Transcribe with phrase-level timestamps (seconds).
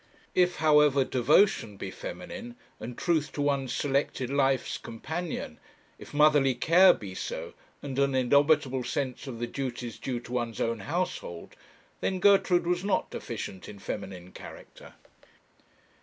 [0.33, 5.59] If, however, devotion be feminine, and truth to one selected life's companion,
[5.99, 10.59] if motherly care be so, and an indomitable sense of the duties due to one's
[10.59, 11.55] own household,
[11.99, 14.95] then Gertrude was not deficient in feminine character.